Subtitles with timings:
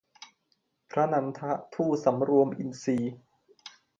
[0.89, 3.13] พระนันทะ ผู้สำรวมอินทรีย์